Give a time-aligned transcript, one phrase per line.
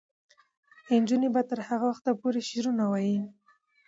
[0.99, 3.17] نجونې به تر هغه وخته پورې شعرونه وايي.